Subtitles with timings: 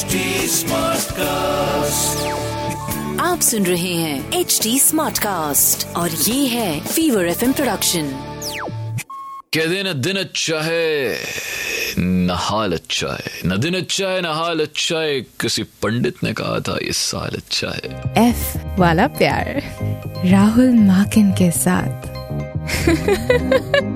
[0.00, 0.16] HD
[0.50, 2.20] Smartcast.
[3.20, 8.02] आप सुन रहे हैं एच डी स्मार्ट कास्ट और ये है फीवर एफ़ प्रोडक्शन
[9.54, 11.16] कहते न दिन अच्छा है
[11.98, 16.32] न हाल अच्छा है। न दिन अच्छा है न हाल अच्छा है किसी पंडित ने
[16.32, 19.62] कहा था ये साल अच्छा है। एफ़ वाला प्यार
[20.26, 22.20] राहुल माकिन के साथ।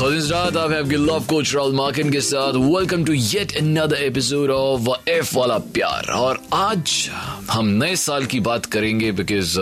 [0.00, 1.74] आप हैं कोच राहुल
[2.10, 7.10] के साथ। Welcome to yet another episode of F वाला प्यार। और आज
[7.50, 9.60] हम नए साल की बात करेंगे बिकॉज़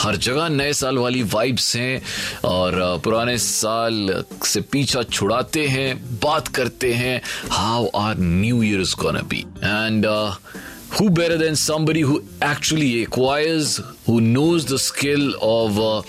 [0.00, 2.02] हर जगह नए साल वाली वाइब्स हैं
[2.44, 8.80] और uh, पुराने साल से पीछा छुड़ाते हैं बात करते हैं। How are new year
[8.80, 10.30] is gonna be and
[10.92, 16.02] who better than somebody who actually acquires who knows the skill of uh,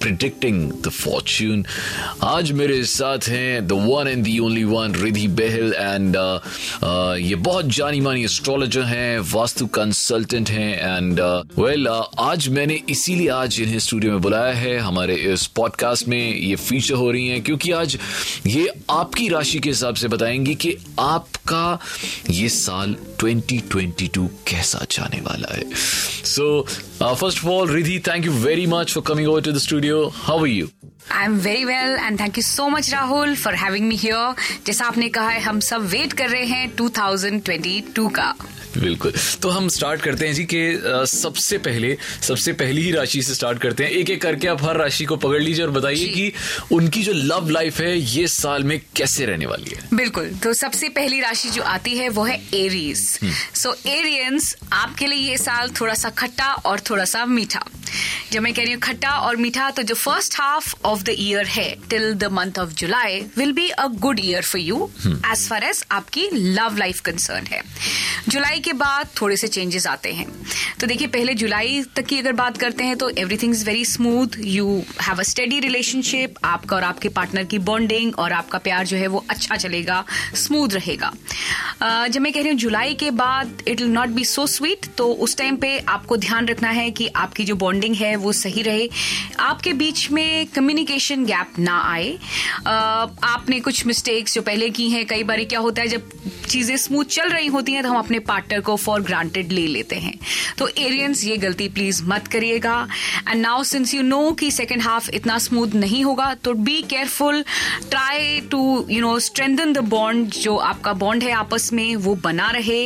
[0.00, 1.64] predicting the fortune.
[2.22, 6.16] आज मेरे साथ हैं the one and the only one Ridhi Bahl and
[7.24, 11.20] ये बहुत जानी मानी astrologer हैं vastu consultant हैं एंड
[11.58, 16.56] वेल आज मैंने इसीलिए आज इन्हें स्टूडियो में बुलाया है हमारे इस पॉडकास्ट में ये
[16.56, 17.98] फीचर हो रही हैं क्योंकि आज
[18.46, 21.78] ये आपकी राशि के हिसाब से बताएँगी कि आपका
[22.30, 25.64] ये साल 2022 कैसा जाने वाला है।
[26.24, 26.66] सो
[27.01, 30.39] first of all Ridhi thank you very much for coming over to the studio how
[30.39, 30.67] are you
[31.11, 34.85] I am very well and thank you so much Rahul for having me here जैसा
[34.85, 38.33] आपने कहा है हम सब wait कर रहे हैं 2022 का
[38.76, 43.34] बिल्कुल। तो हम स्टार्ट करते हैं जी के सबसे पहले सबसे पहली ही राशि से
[43.34, 46.32] स्टार्ट करते हैं। एक एक करके आप हर राशि को पकड़ लीजिए और बताइए। कि
[46.72, 49.88] उनकी जो लव लाइफ है ये साल में कैसे रहने वाली है?
[49.94, 53.00] बिल्कुल। तो सबसे पहली राशि जो आती है वो है एरीज
[53.54, 57.64] सो एरियंस आपके लिए ये साल थोड़ा सा खट्टा और थोड़ा सा मीठा।
[58.32, 61.46] जब मैं कह रही हूँ खट्टा और मीठा तो जो first half of the year
[61.48, 65.64] है till the month of July will be a good year for you as far
[65.64, 67.62] as आपकी लव लाइफ कंसर्न है।
[68.28, 70.26] जुलाई के बाद थोड़े से चेंजेस आते हैं।
[70.80, 74.38] तो देखिए पहले जुलाई तक की अगर बात करते हैं तो everything is very smooth
[74.40, 74.66] you
[75.02, 79.06] have a steady relationship आपका और आपके पार्टनर की बॉन्डिंग और आपका प्यार जो है
[79.06, 81.12] वो अच्छा चलेगा स्मूथ रहेगा।
[81.82, 85.06] जब मैं कह रही हूँ जुलाई के बाद it will not be so sweet तो
[85.24, 88.88] उस टाइम पे आपको ध्यान रखना है कि आपकी जो बॉन्डिंग है, वो सही रहे।
[89.40, 92.12] आपके बीच में कम्युनिकेशन गैप ना आए।
[92.66, 96.10] आपने कुछ मिस्टेक्स जो पहले की हैं, कई बार क्या होता है, जब
[96.48, 99.96] चीज़ें स्मूथ चल रही होती हैं तो हम अपने पार्टनर को फॉर ग्रांटेड ले लेते
[99.96, 100.18] हैं।
[100.58, 102.76] तो एरियंस ये गलती प्लीज़ मत करिएगा।
[103.28, 107.42] And now since you know कि सेकेंड हाफ़ इतना स्मूथ नहीं होगा तो be careful
[107.90, 112.50] try to you know strengthen the bond जो आपका बॉन्ड है आपस में, वो बना
[112.50, 112.82] रहे।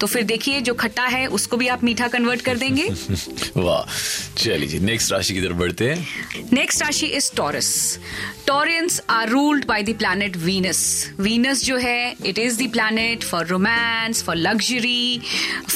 [0.00, 2.88] तो फिर देखिए, जो खट्टा है, उसको भी आप मीठा कन्वर्ट कर देंगे।
[3.56, 3.84] वाह।
[4.36, 7.68] चलिए नेक्स्ट राशि की तरफ़ बढ़ते हैं। नेक्स्ट राशि is Taurus
[8.46, 10.80] Taureans are ruled by the planet Venus
[11.20, 15.20] Venus जो है it is the planet for romance for luxury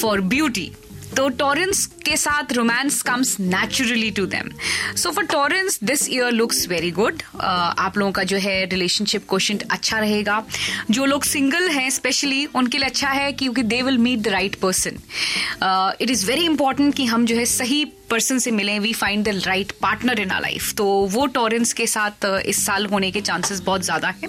[0.01, 0.71] for beauty
[1.19, 4.51] तो टॉरेंस के साथ romance comes naturally to them
[4.97, 9.59] so for Taureans this year looks very good आप लोगों का जो है रिलेशनशिप क्वेश्चन
[9.71, 10.43] अच्छा रहेगा.
[10.91, 14.55] जो लोग सिंगल हैं स्पेशली उनके लिए अच्छा है क्योंकि they will meet the right
[14.63, 15.03] person
[16.01, 19.43] it is very important कि हम जो है सही पर्सन से मिलें we find the
[19.47, 23.21] right partner in our life तो वो टॉरेंस के साथ uh, इस साल होने के
[23.21, 24.29] चांसेस बहुत ज़्यादा है.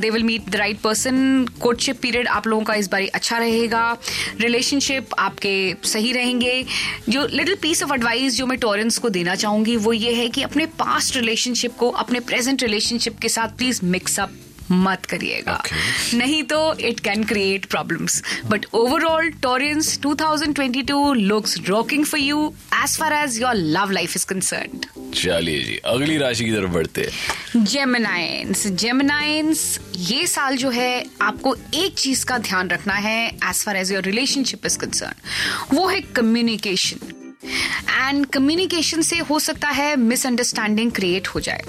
[0.00, 3.96] They will meet the right person courtship period आप लोगों का इस बार अच्छा रहेगा.
[4.40, 6.64] रिलेशनशिप आपके सही रहेंगे।
[7.08, 10.42] जो लिटिल पीस ऑफ़ एडवाइस जो मैं टोरेंस को देना चाहूँगी वो ये है कि
[10.42, 14.30] अपने पास्ट रिलेशनशिप को अपने प्रेजेंट रिलेशनशिप के साथ प्लीज़ मिक्सअप
[14.70, 16.14] मत करिएगा। Okay.
[16.14, 22.98] नहीं तो it can create problems but overall Taureans 2022 looks rocking for you as
[22.98, 24.86] far as your love life is concerned
[25.18, 31.54] चलिए जी, अगली राशि की तरफ़ बढ़ते हैं। जेमनाइंस जेमिनाइंस ये साल जो है आपको
[31.74, 36.00] एक चीज़ का ध्यान रखना है as far as your relationship is concern वो है
[36.16, 37.12] कम्युनिकेशन
[37.42, 41.62] एंड कम्युनिकेशन से हो सकता है मिसअंडरस्टैंडिंग क्रिएट हो जाए।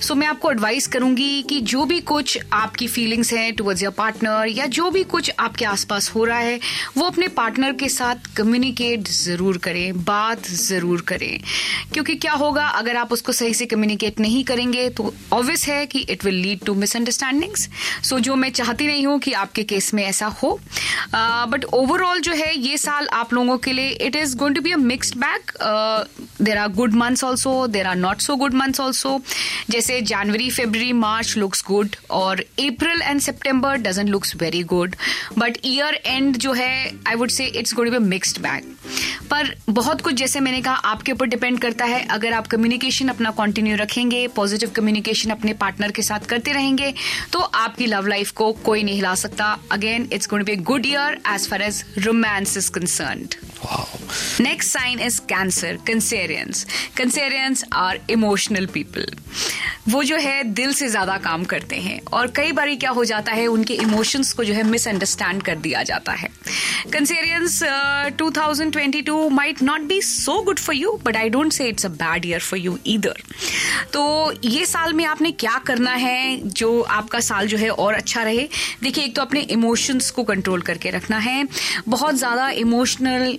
[0.00, 3.92] सो so, मैं आपको एडवाइस करूँगी कि जो भी कुछ आपकी फीलिंग्स हैं टुवर्ड्स योर
[3.92, 6.58] पार्टनर या जो भी कुछ आपके आसपास हो रहा है
[6.96, 11.40] वो अपने पार्टनर के साथ कम्युनिकेट ज़रूर करें बात ज़रूर करें।
[11.92, 16.00] क्योंकि क्या होगा अगर आप उसको सही से कम्युनिकेट नहीं करेंगे तो ऑब्वियस है कि
[16.00, 17.68] it will lead to misunderstandings
[18.08, 20.58] so जो मैं चाहती नहीं हूँ कि आपके केस में ऐसा हो।
[21.14, 24.62] बट uh, ओवरऑल जो है ये साल आप लोगों के लिए it is going to
[24.62, 28.54] be a mixed mixed bag there are good months also there are not so good
[28.54, 29.20] months also
[29.70, 34.96] जैसे January February March looks good और April and September doesn't looks very good
[35.38, 38.74] but year end जो है I would say it's good be mixed bag
[39.30, 43.30] पर बहुत कुछ जैसे मैंने कहा, आपके ऊपर डिपेंड करता है। अगर आप कम्युनिकेशन अपना
[43.38, 46.92] कंटिन्यू रखेंगे पॉजिटिव कम्युनिकेशन अपने पार्टनर के साथ करते रहेंगे
[47.32, 51.18] तो आपकी लव लाइफ को कोई नहीं हिला सकता। Again it's going be good year
[51.34, 53.26] as far as romance is concern
[54.40, 56.66] next sign is Cancer Cancerians
[56.96, 59.06] Cancerians are emotional people
[59.88, 63.32] वो जो है, दिल से ज़्यादा काम करते हैं और कई बार क्या हो जाता
[63.32, 66.28] है, उनके इमोशंस को जो है मिसअंडरस्टैंड कर दिया जाता है।
[66.92, 67.60] Cancerians
[68.18, 71.68] two thousand twenty two might not be so good for you but I don't say
[71.68, 73.22] it's a bad year for you either
[73.92, 78.22] तो ये साल में आपने क्या करना है, जो आपका साल जो है और अच्छा
[78.22, 78.48] रहे?
[78.82, 81.46] देखिए, एक तो अपने इमोशंस को कंट्रोल करके रखना है।
[81.88, 83.36] बहुत ज़्यादा इमोशनल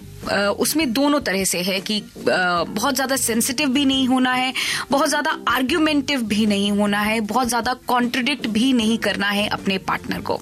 [0.58, 4.54] उसमें दोनों तरह से है कि बहुत ज़्यादा सेंसिटिव भी नहीं होना है,
[4.92, 9.78] बहुत ज़्यादा आर्ग्यूमेंटिव भी नहीं होना है, बहुत ज़्यादा कॉन्ट्रडिक्ट भी नहीं करना है अपने
[9.80, 10.40] पार्टनर को।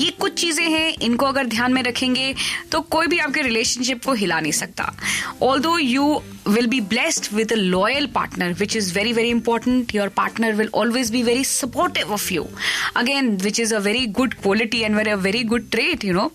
[0.00, 2.34] ये कुछ चीज़ें हैं, इनको अगर ध्यान में रखेंगे
[2.72, 4.92] तो कोई भी आपके रिलेशनशिप को हिला नहीं सकता।
[5.60, 10.10] Although you will be blessed with a loyal partner which is very very important your
[10.10, 12.48] partner will always be very supportive of you
[12.96, 16.30] again which is a very good quality and very a very good trait you know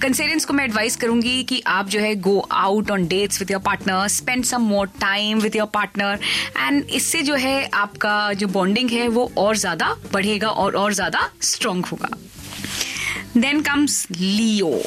[0.00, 3.50] Cancerians uh, को मैं advice करूँगी कि आप जो है go out on dates with
[3.50, 6.18] your partner spend some more time with your partner
[6.58, 11.28] and इससे जो है आपका जो बॉन्डिंग है वो और ज़्यादा बढ़ेगा और और ज़्यादा
[11.42, 12.16] स्ट्रांग होगा
[13.36, 14.80] then comes Leo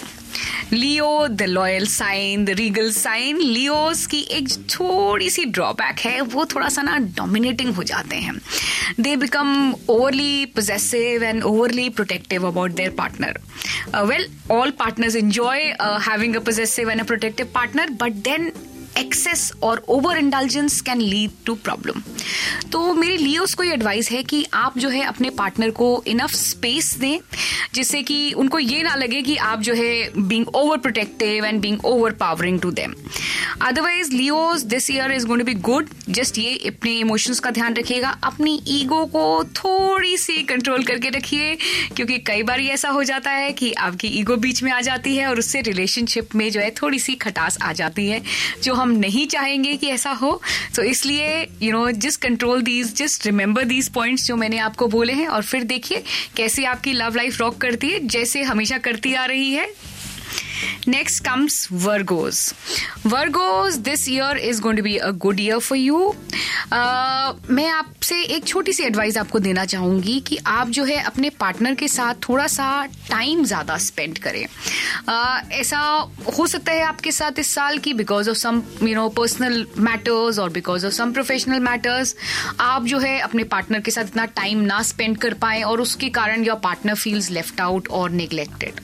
[0.74, 6.46] Leo the loyal sign the regal sign Leos की एक थोड़ी सी ड्रॉबैक है, वो
[6.46, 8.34] थोड़ा सा ना डोमिनेटिंग हो जाते हैं।
[9.00, 13.40] They become overly possessive and overly protective about their partner
[14.06, 15.64] well all partners enjoy
[16.08, 18.52] having a possessive and a protective partner but then
[18.98, 22.02] excess और over intelligence can lead to problem
[22.72, 26.32] तो मेरी Leos को ये advice है कि आप जो है अपने पार्टनर को इनफ
[26.32, 27.20] स्पेस दें,
[27.74, 31.86] जिससे कि उनको ये ना लगे कि आप जो है being over protective and being
[31.86, 32.94] over powering to them
[33.62, 37.76] otherwise Leos this year is going to be good just ये अपने इमोशंस का ध्यान
[37.76, 41.56] रखिएगा। अपनी ईगो को थोड़ी सी कंट्रोल करके रखिए,
[41.96, 45.28] क्योंकि कई बार ऐसा हो जाता है कि आपकी ईगो बीच में आ जाती है
[45.28, 48.22] और उससे रिलेशनशिप में जो है थोड़ी सी खटास आ जाती है,
[48.64, 50.42] जो हम नहीं चाहेंगे कि ऐसा हो
[50.76, 55.14] तो इसलिए you know just control these just remember these points जो मैंने आपको बोले
[55.14, 56.04] हैं और फिर देखिए
[56.36, 59.70] कैसे आपकी लव लाइफ रॉक करती है, जैसे हमेशा करती आ रही है।
[61.24, 62.54] Comes Virgos.
[63.04, 66.16] Virgos, this year is going to be a good year for you.
[66.72, 71.30] Uh, मैं आपसे एक छोटी सी एडवाइस आपको देना चाहूँगी कि आप जो है अपने
[71.40, 72.68] पार्टनर के साथ थोड़ा सा
[73.10, 75.80] टाइम ज़्यादा स्पेंड करें uh, ऐसा
[76.38, 80.40] हो सकता है आपके साथ इस साल की because of some you know personal matters
[80.40, 82.16] और because of some professional matters
[82.60, 86.10] आप जो है अपने पार्टनर के साथ इतना टाइम ना स्पेंड कर पाए और उसके
[86.20, 88.82] कारण your partner feels left out और निगलेक्टेड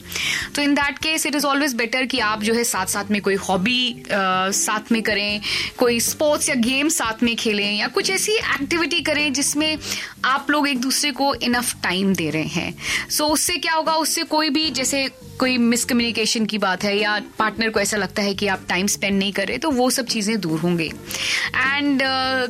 [0.56, 3.22] तो in that case it is always better कि आप जो है साथ साथ में
[3.22, 5.42] कोई हॉबी साथ में करें
[5.78, 9.78] कोई स्पोर्ट्स या गेम साथ में खेलें या कुछ ऐसी एक्टिविटी करें जिसमें
[10.26, 12.74] आप लोग एक दूसरे को इनफ टाइम दे रहे हैं।
[13.10, 13.94] सो so, उससे क्या होगा?
[13.96, 18.34] उससे कोई भी जैसे कोई मिसकम्युनिकेशन की बात है या पार्टनर को ऐसा लगता है
[18.36, 22.02] कि आप टाइम स्पेंड नहीं कर रहे तो वो सब चीज़ें दूर होंगे। And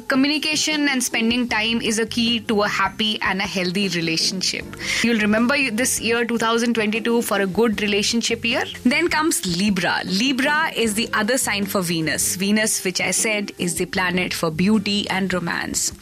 [0.09, 5.19] communication and spending time is a key to a happy and a healthy relationship you'll
[5.19, 11.08] remember this year 2022 for a good relationship year then comes libra libra is the
[11.12, 15.92] other sign for venus venus which i said is the planet for beauty and romance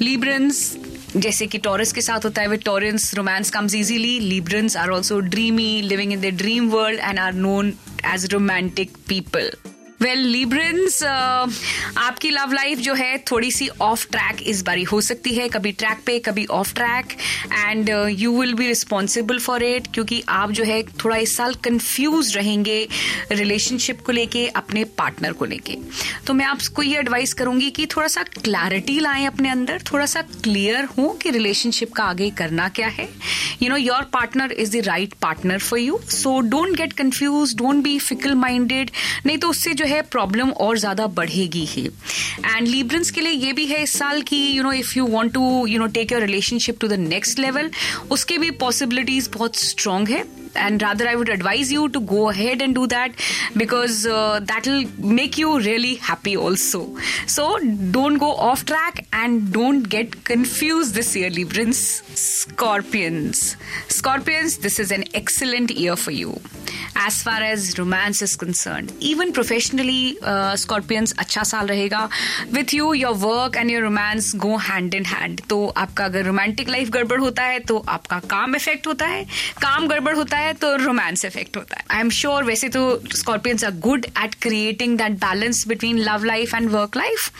[0.00, 0.62] librans
[1.16, 5.18] जैसे कि taurus के साथ होता है with Taureans romance comes easily Librans are also
[5.20, 7.72] dreamy living in the dream world and are known
[8.12, 9.50] as romantic people
[10.05, 14.99] well Librans uh, आपकी love life जो है थोड़ी सी ऑफ़ ट्रैक इस बारी हो
[15.01, 17.13] सकती है। कभी ट्रैक पे कभी off track
[17.53, 22.35] and you will be responsible for it क्योंकि आप जो है थोड़ा इस साल कंफ्यूज
[22.37, 22.77] रहेंगे
[23.31, 25.77] रिलेशनशिप को लेके अपने पार्टनर को लेके।
[26.27, 30.21] तो मैं आपको ये एडवाइस करूँगी कि थोड़ा सा क्लैरिटी लाएँ अपने अंदर। थोड़ा सा
[30.43, 33.09] क्लियर हो कि रिलेशनशिप का आगे करना क्या है।
[33.61, 37.83] You know your partner is the right partner for you so don't get confuse don't
[37.83, 38.91] be fickle minded
[39.25, 43.31] नहीं तो उससे जो है है प्रॉब्लम और ज़्यादा बढ़ेगी ही। एंड लिब्रंस के लिए
[43.45, 46.11] ये भी है इस साल की you know if you want to you know take
[46.11, 47.69] your relationship to the next level
[48.11, 50.23] उसके भी पॉसिबिलिटीज बहुत स्ट्रांग है।
[50.57, 53.15] And rather I would advise you to go ahead and do that
[53.57, 54.85] because that will
[55.15, 56.81] make you really happy also
[57.27, 57.47] so
[57.91, 61.79] don't go off track and don't get confused this year Librans
[62.17, 63.55] Scorpions
[63.97, 66.37] Scorpions this is an excellent year for you
[66.99, 70.17] As far as romance is concern even professionally
[70.57, 72.07] Scorpions अच्छा साल रहेगा.
[72.53, 76.69] With you your work and your romance go hand in hand तो आपका अगर romantic
[76.69, 79.23] life गड़बड़ होता है तो आपका काम इफ़ेक्ट होता है.
[79.61, 81.83] काम गड़बड़ होता है तो रोमांस इफ़ेक्ट होता है.
[81.91, 82.83] आई एम श्योर वैसे तो
[83.15, 87.31] Scorpions are good at creating that balance between love life and work life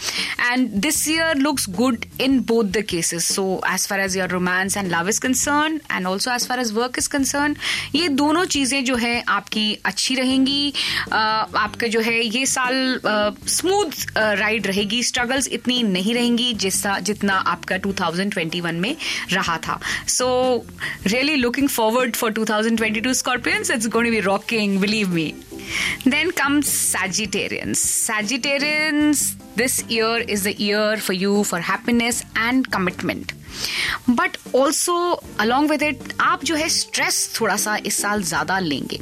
[0.42, 4.77] and this year looks good in both the cases so as far as your romance
[4.77, 7.56] and love is concern and also as far as work is concern
[7.96, 10.74] ये दोनों चीज़ें जो है आपकी अच्छी रहेंगी।
[11.12, 13.00] आपका जो है ये साल
[13.50, 18.96] स्मूथ राइड रहेगी। स्ट्रगल्स इतनी नहीं रहेंगी जिसका जितना आपका 2021 में
[19.32, 19.79] रहा था।
[20.10, 20.27] So
[21.08, 25.34] really looking forward for 2022 thousand twenty two Scorpions it's gonna be rocking believe me
[26.08, 33.32] then come Sagittarians Sagittarians this year is the year for you for happiness and commitment
[34.10, 34.96] but also
[35.39, 39.00] along with it आप जो है stress थोड़ा सा इस साल ज़्यादा लेंगे।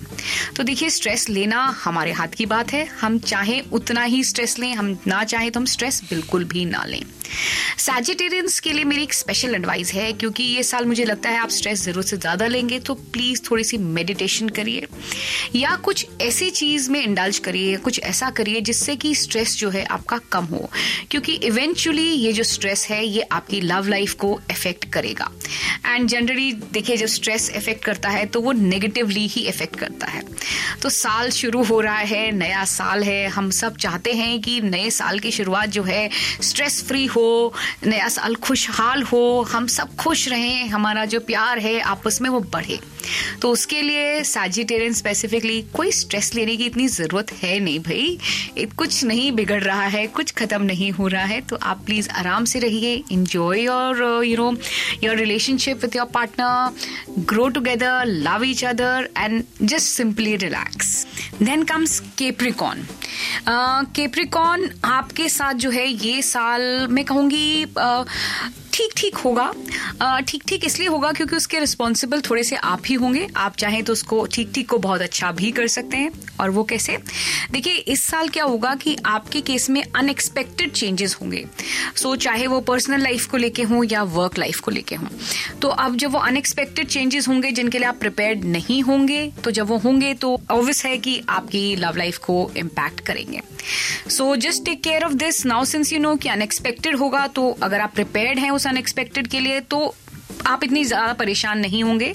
[0.55, 4.73] तो देखिए स्ट्रेस लेना हमारे हाथ की बात है। हम चाहे उतना ही स्ट्रेस लें,
[4.75, 7.01] हम ना चाहे तो हम स्ट्रेस बिल्कुल भी ना लें।
[7.79, 11.49] सैजिटेरियंस के लिए मेरी एक स्पेशल एडवाइस है, क्योंकि ये साल मुझे लगता है आप
[11.51, 14.87] स्ट्रेस ज़रूरत से ज़्यादा लेंगे तो प्लीज़ थोड़ी सी मेडिटेशन करिए।
[15.55, 19.83] या कुछ ऐसी चीज़ में इंडल्ज करिए कुछ ऐसा करिए जिससे कि स्ट्रेस जो है
[19.87, 20.69] आपका कम हो।
[21.11, 25.31] क्योंकि इवेंचुअली ये जो स्ट्रेस है, ये आपकी लव लाइफ को इफ़ेक्ट करेगा।
[25.85, 30.23] एंड जनरली देखिए, जब स्ट्रेस इफ़ेक्ट करता है तो वो नेगेटिवली ही इफ़ेक्ट करता है।
[30.81, 34.89] तो साल शुरू हो रहा है, नया साल है, हम सब चाहते हैं कि नए
[34.91, 36.09] साल की शुरुआत जो है
[36.41, 37.22] स्ट्रेस फ्री हो
[37.85, 42.39] नया साल खुशहाल हो, हम सब खुश रहें, हमारा जो प्यार है, आपस में वो
[42.53, 42.79] बढ़े।
[43.41, 49.03] तो उसके लिए सैजिटेरियन स्पेसिफिकली कोई स्ट्रेस लेने की इतनी ज़रूरत है नहीं भाई। कुछ
[49.03, 52.59] नहीं बिगड़ रहा है, कुछ खत्म नहीं हो रहा है तो आप प्लीज़ आराम से
[52.59, 54.51] रहिए enjoy your you know
[55.03, 60.95] your relationship with your partner grow together love each other and just simply relax
[61.41, 62.85] then comes Capricorn
[63.95, 67.65] Capricorn आपके साथ जो है ये साल मैं कहूँगी
[68.73, 69.51] ठीक ठीक होगा।
[70.27, 73.93] ठीक ठीक इसलिए होगा क्योंकि उसके रिस्पॉन्सिबल थोड़े से आप ही होंगे। आप चाहें तो
[73.93, 76.97] उसको ठीक ठीक को बहुत अच्छा भी कर सकते हैं। और वो कैसे?
[77.51, 81.45] देखिए इस साल क्या होगा कि आपके केस में अनएक्सपेक्टेड चेंजेस होंगे।
[81.95, 85.07] सो so, चाहे वो पर्सनल लाइफ को लेके हों या वर्क लाइफ को लेके हों।
[85.61, 89.67] तो अब जब वो अनएक्सपेक्टेड चेंजेस होंगे जिनके लिए आप प्रिपेयर्ड नहीं होंगे तो जब
[89.67, 93.41] वो होंगे तो ऑब्वियस है कि आपकी लव लाइफ को इम्पैक्ट करेंगे।
[94.09, 97.79] So just take care of this now since you know कि अनएक्सपेक्टेड होगा तो अगर
[97.79, 99.93] आप प्रिपेयर्ड हैं उस अनएक्सपेक्टेड के लिए तो
[100.47, 102.05] आप इतनी ज़्यादा परेशान नहीं होंगे।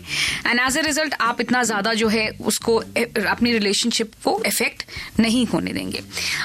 [0.46, 4.84] एंड एज अ रिज़ल्ट आप इतना ज़्यादा जो है, उसको अपनी रिलेशनशिप को इफ़ेक्ट
[5.20, 6.02] नहीं होने देंगे।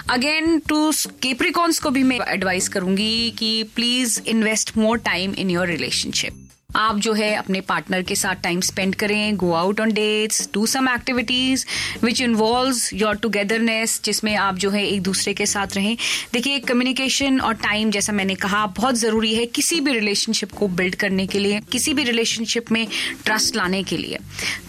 [0.10, 0.91] अगेन टू
[1.22, 6.43] केप्रिकॉन्स को भी मैं एडवाइस करूँगी कि please invest more time in your relationship
[6.75, 10.65] आप जो है अपने पार्टनर के साथ टाइम स्पेंड करें go out on dates do
[10.65, 11.65] some activities
[12.03, 15.96] which involve your togetherness जिसमें आप जो है एक दूसरे के साथ रहें।
[16.34, 20.96] देखिए कम्युनिकेशन और टाइम जैसा मैंने कहा, बहुत ज़रूरी है किसी भी रिलेशनशिप को बिल्ड
[20.96, 22.88] करने के लिए, किसी भी रिलेशनशिप में
[23.25, 24.20] ट्रस्ट लाने के लिए।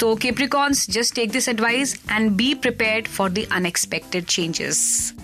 [0.00, 5.14] तो Capricorns just take this advice and be prepare for the unexpected changes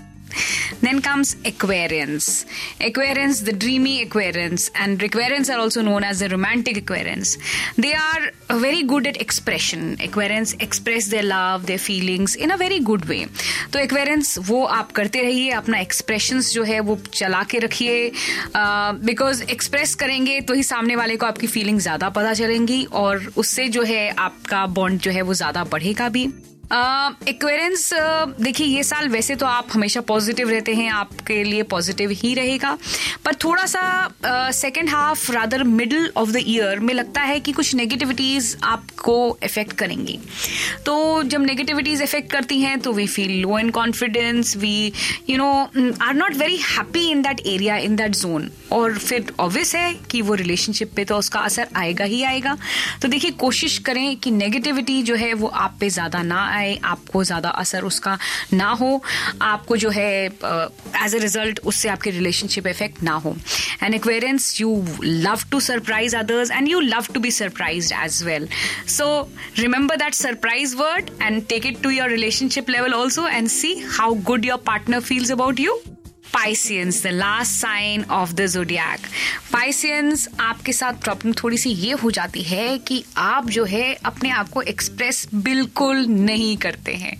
[0.81, 2.47] Then comes Aquarians.
[2.81, 7.37] Aquarians, the dreamy Aquarians, and Aquarians are also known as the romantic Aquarians.
[7.77, 9.97] They are very good at expression.
[9.99, 13.27] Aquarians express their love, their feelings in a very good way.
[13.73, 18.11] तो Aquarians वो आप करते रहिए अपना expressions जो है वो चला के रखिए
[18.57, 23.69] बिकॉज़ एक्सप्रेस करेंगे तो ही सामने वाले को आपकी फीलिंग ज़्यादा पता चलेंगी और उससे
[23.77, 26.27] जो है आपका बॉन्ड जो है वो ज़्यादा बढ़ेगा भी
[26.71, 27.89] एक्वेरेंस
[28.41, 32.77] देखिए, ये साल वैसे तो आप हमेशा पॉजिटिव रहते हैं, आपके लिए पॉजिटिव ही रहेगा।
[33.25, 37.75] पर थोड़ा सा second half rather middle of the year में लगता है कि कुछ
[37.75, 40.19] नेगेटिविटीज आपको इफ़ेक्ट करेंगी।
[40.87, 44.93] तो जब नेगेटिविटीज इफ़ेक्ट करती हैं तो we feel low in confidence we
[45.31, 45.51] you know
[46.03, 50.23] are not very happy in that area in that zone और फिर ऑब्वियस है कि
[50.23, 52.57] वो रिलेशनशिप पे तो उसका असर आएगा ही आएगा।
[53.03, 56.79] तो देखिए, कोशिश करें कि नेगेटिविटी जो है वो आप पे ज़्यादा ना आए। आए,
[56.85, 58.19] आपको ज़्यादा असर उसका
[58.53, 58.91] ना हो,
[59.43, 63.37] आपको जो है एज अ रिज़ल्ट उससे आपके रिलेशनशिप इफ़ेक्ट ना हो।
[63.83, 64.71] And Aquarians you
[65.03, 68.49] love to surprise others and you love to be surprise as well
[68.97, 69.07] so
[69.59, 74.15] remember that surprise word and take it to your relationship level also and see how
[74.31, 75.81] good your partner feels about you
[76.35, 79.01] Pisceans the last sign of the zodiac
[79.53, 84.31] Pisceans आपके साथ problem थोड़ी सी ये हो जाती है कि आप जो है, अपने
[84.31, 87.17] आप को एक्सप्रेस बिल्कुल नहीं करते हैं।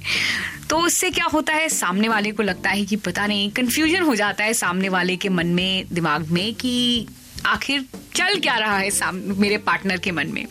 [0.71, 1.69] तो उससे क्या होता है?
[1.69, 5.29] सामने वाले को लगता है कि पता नहीं कन्फ्यूज़न हो जाता है सामने वाले के
[5.29, 7.07] मन में, दिमाग में कि
[7.47, 10.47] आखिर चल क्या रहा है मेरे पार्टनर के मन में?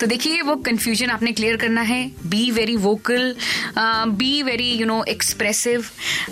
[0.00, 3.34] तो देखिए, वो कंफ्यूजन आपने क्लियर करना है। Be very vocal
[3.78, 5.84] be very you know expressive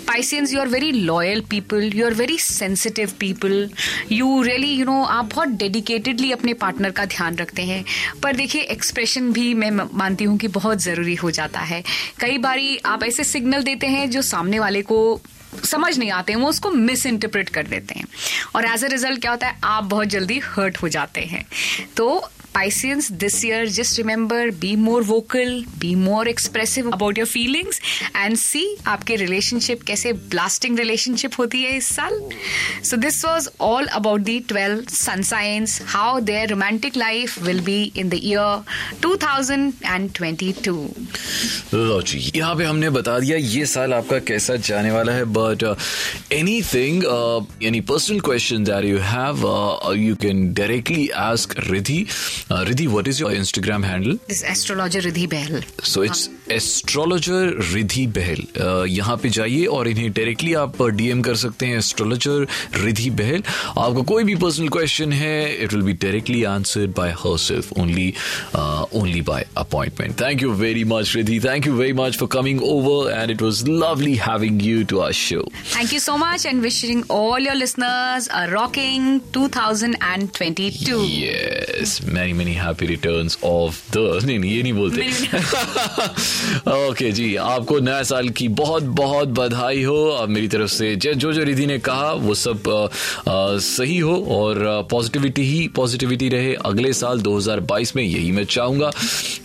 [0.07, 3.69] Pisceans you are very loyal people you are very sensitive people
[4.11, 7.83] you really you know आप बहुत डेडिकेटेडली अपने पार्टनर का ध्यान रखते हैं।
[8.23, 11.83] पर देखिए एक्सप्रेशन भी मैं मानती हूँ कि बहुत ज़रूरी हो जाता है।
[12.19, 14.99] कई बारी आप ऐसे सिग्नल देते हैं जो सामने वाले को
[15.65, 18.05] समझ नहीं आते हैं, वो उसको मिस इंटरप्रेट कर देते हैं।
[18.55, 21.45] और एज अ रिज़ल्ट क्या होता है, आप बहुत जल्दी हर्ट हो जाते हैं।
[21.97, 27.79] तो Pisceans, this year, just remember be more vocal, be more expressive about your feelings
[28.15, 32.17] and see आपके relationship कैसे blasting relationship होती है इस साल.
[32.89, 37.77] So this was all about the 12 sun signs, how their romantic life will be
[37.95, 38.47] in the year
[39.05, 40.75] 2022.
[41.73, 45.63] लो जी यहाँ पे हमने बता दिया ये साल आपका कैसा जाने वाला है but
[46.73, 47.03] anything
[47.69, 49.45] any personal question that you have
[49.97, 52.05] you can directly ask Riddhi
[52.49, 54.17] Uh, Riddhi, what is your Instagram handle?
[54.27, 55.65] This astrologer Riddhi Behel.
[55.85, 61.65] So it's astrologer Riddhi Bahal यहाँ पे जाइए और इन्हें डायरेक्टली आप डीएम कर सकते
[61.65, 63.43] हैं astrologer Ridhi Bahl
[63.77, 68.13] आपका कोई भी पर्सनल क्वेश्चन है it will be directly answered by herself only
[68.99, 73.11] only by appointment thank you very much Riddhi thank you very much for coming over
[73.11, 75.41] and it was lovely having you to our show
[75.75, 82.53] thank you so much and wishing all your listeners a rocking 2022 yes many many
[82.53, 85.01] happy returns of the नहीं नहीं ये नहीं बोलते।
[86.67, 91.43] Okay जी आपको नया साल की बहुत बहुत बधाई हो। मेरी तरफ़ से जो जो
[91.43, 96.93] रिधि ने कहा वो सब आ, आ, सही हो और पॉजिटिविटी ही पॉजिटिविटी रहे। अगले
[96.93, 98.91] साल 2022 में यही मैं चाहूँगा।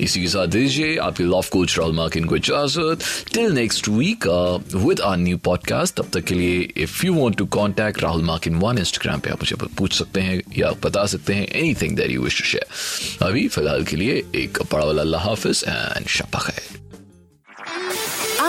[0.01, 2.99] इसी के साथ दीजिए आपके लॉफ कोच राहुल मार्किन को इजाज़त।
[3.35, 4.27] Till next week
[4.75, 8.55] with our new podcast तब तक के लिए if you want to contact Rahul Markin
[8.57, 12.23] on Instagram पे आप मुझे पूछ सकते हैं या बता सकते हैं anything that you
[12.23, 16.82] wish to share अभी फ़िलहाल के लिए एक बड़ा वाला अल्लाह हाफिज एंड शपा खैर